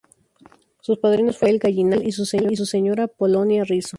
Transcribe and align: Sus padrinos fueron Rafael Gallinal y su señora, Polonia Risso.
Sus 0.79 0.97
padrinos 0.97 1.37
fueron 1.37 1.59
Rafael 1.59 1.73
Gallinal 1.75 2.07
y 2.07 2.11
su 2.11 2.65
señora, 2.65 3.07
Polonia 3.07 3.63
Risso. 3.65 3.89